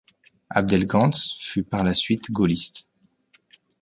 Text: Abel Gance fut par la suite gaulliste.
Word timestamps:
Abel 0.49 0.87
Gance 0.87 1.37
fut 1.39 1.61
par 1.61 1.83
la 1.83 1.93
suite 1.93 2.31
gaulliste. 2.31 2.89